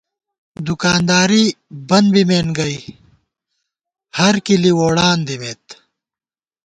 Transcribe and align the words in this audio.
دُکانداری 0.65 1.45
بن 1.87 2.05
بِمېن 2.13 2.47
گئ 2.57 2.75
ہر 4.17 4.35
کِلی 4.45 4.71
ووڑان 4.77 5.17
دِمېت 5.27 5.65